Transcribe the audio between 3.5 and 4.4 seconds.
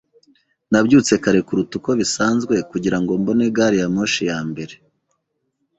gari ya moshi ya